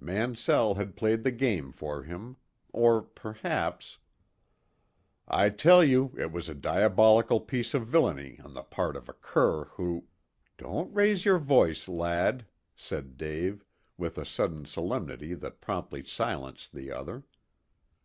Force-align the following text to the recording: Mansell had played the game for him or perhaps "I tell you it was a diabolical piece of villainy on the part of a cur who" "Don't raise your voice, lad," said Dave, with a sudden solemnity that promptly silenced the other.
Mansell 0.00 0.74
had 0.74 0.96
played 0.96 1.22
the 1.22 1.30
game 1.30 1.70
for 1.70 2.02
him 2.02 2.36
or 2.72 3.00
perhaps 3.00 3.98
"I 5.28 5.50
tell 5.50 5.84
you 5.84 6.10
it 6.18 6.32
was 6.32 6.48
a 6.48 6.54
diabolical 6.56 7.38
piece 7.40 7.74
of 7.74 7.86
villainy 7.86 8.40
on 8.42 8.54
the 8.54 8.64
part 8.64 8.96
of 8.96 9.08
a 9.08 9.12
cur 9.12 9.66
who" 9.66 10.08
"Don't 10.58 10.92
raise 10.92 11.24
your 11.24 11.38
voice, 11.38 11.86
lad," 11.86 12.44
said 12.74 13.16
Dave, 13.16 13.64
with 13.96 14.18
a 14.18 14.26
sudden 14.26 14.64
solemnity 14.66 15.32
that 15.34 15.60
promptly 15.60 16.02
silenced 16.02 16.72
the 16.72 16.90
other. 16.90 17.22